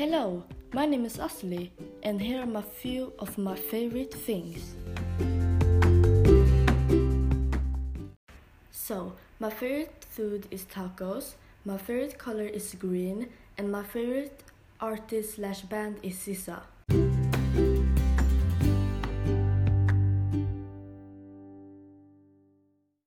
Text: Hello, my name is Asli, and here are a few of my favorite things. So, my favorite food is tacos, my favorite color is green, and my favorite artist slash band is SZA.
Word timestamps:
Hello, 0.00 0.44
my 0.72 0.86
name 0.86 1.04
is 1.04 1.18
Asli, 1.18 1.72
and 2.02 2.22
here 2.22 2.40
are 2.40 2.58
a 2.58 2.62
few 2.62 3.12
of 3.18 3.36
my 3.36 3.54
favorite 3.54 4.14
things. 4.14 4.74
So, 8.70 9.12
my 9.38 9.50
favorite 9.50 10.06
food 10.08 10.46
is 10.50 10.64
tacos, 10.64 11.34
my 11.66 11.76
favorite 11.76 12.16
color 12.16 12.46
is 12.46 12.74
green, 12.78 13.28
and 13.58 13.70
my 13.70 13.82
favorite 13.82 14.42
artist 14.80 15.34
slash 15.34 15.60
band 15.68 15.98
is 16.02 16.14
SZA. 16.14 16.62